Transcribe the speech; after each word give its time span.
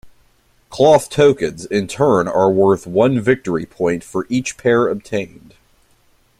Cloth 0.71 1.11
tokens, 1.11 1.63
in 1.65 1.85
turn, 1.87 2.27
are 2.27 2.49
worth 2.49 2.87
one 2.87 3.19
victory 3.21 3.67
point 3.67 4.03
for 4.03 4.25
each 4.29 4.57
pair 4.57 4.87
obtained. 4.87 5.53